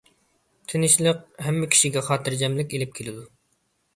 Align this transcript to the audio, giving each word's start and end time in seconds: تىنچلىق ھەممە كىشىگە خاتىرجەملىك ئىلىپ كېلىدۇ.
تىنچلىق 0.71 1.19
ھەممە 1.47 1.69
كىشىگە 1.75 2.03
خاتىرجەملىك 2.09 2.73
ئىلىپ 2.79 2.95
كېلىدۇ. 3.01 3.29